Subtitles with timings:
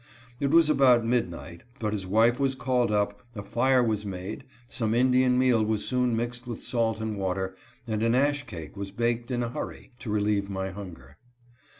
[0.39, 4.95] It was about midnight, but his wife was called up, a fire was made, some
[4.95, 9.29] Indian meal was soon mixed with salt and water, and an ash cake was baked
[9.29, 11.17] in a hurry, to relieve my hunger.